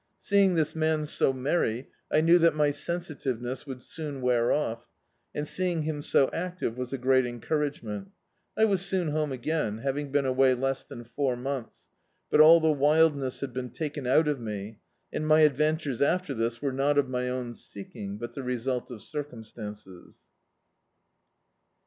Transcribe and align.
Seeing 0.17 0.55
this 0.55 0.75
man 0.75 1.05
so 1.05 1.31
merry, 1.31 1.91
I 2.11 2.21
knew 2.21 2.39
that 2.39 2.55
my 2.55 2.71
sensitiveness 2.71 3.67
would 3.67 3.83
soon 3.83 4.19
wear 4.19 4.51
off; 4.51 4.87
and, 5.35 5.47
seeing 5.47 5.83
him 5.83 6.01
so 6.01 6.27
active 6.33 6.75
was 6.75 6.91
a 6.91 6.97
great 6.97 7.27
encouragement. 7.27 8.09
I 8.57 8.65
was 8.65 8.81
soon 8.81 9.09
home 9.09 9.31
again, 9.31 9.77
having 9.77 10.11
been 10.11 10.25
away 10.25 10.55
less 10.55 10.83
than 10.83 11.03
four 11.03 11.37
months; 11.37 11.91
but 12.31 12.41
all 12.41 12.59
the 12.59 12.71
wildness 12.71 13.41
had 13.41 13.53
been 13.53 13.69
taken 13.69 14.07
out 14.07 14.27
of 14.27 14.39
me, 14.39 14.79
and 15.13 15.27
my 15.27 15.41
adventures 15.41 16.01
after 16.01 16.33
this 16.33 16.63
were 16.63 16.73
not 16.73 16.97
of 16.97 17.07
my 17.07 17.29
own 17.29 17.53
seeking, 17.53 18.17
but 18.17 18.33
the 18.33 18.41
result 18.41 18.89
of 18.89 19.03
circumstances. 19.03 20.23